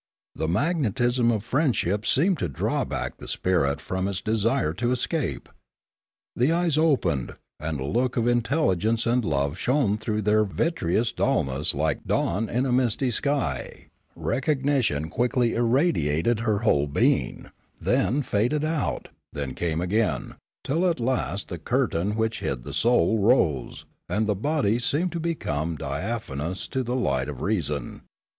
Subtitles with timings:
[0.33, 4.91] The mag netism of friendship seemed to draw back the spirit from its desire to
[4.91, 5.47] escape.
[6.35, 11.13] The eyes opened, and a look of intelligence and love shone through their vit reous
[11.15, 18.65] dulness like dawn in a misty sky; recognition quickly irradiated her whole being, then faded
[18.65, 24.25] out, then came again, till at last the curtain which hid the soul rose, and
[24.25, 28.01] the very body seemed to become dia phanous to the light of reason.